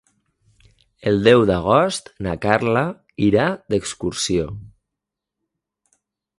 [1.11, 2.83] El deu d'agost na Carla
[3.29, 4.51] irà d'excursió.